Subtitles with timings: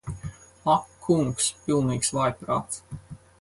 [0.75, 1.51] Ak kungs.
[1.67, 2.83] Pilnīgs vājprāts.